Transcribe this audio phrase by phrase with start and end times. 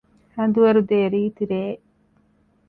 [0.35, 1.83] ހަނދުވަރުދޭ ރީތިރެއެއް